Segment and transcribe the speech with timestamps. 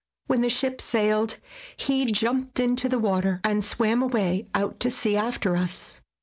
[0.25, 1.37] When the ship sailed
[1.77, 6.01] he jumped into the water and swam away out to sea after us.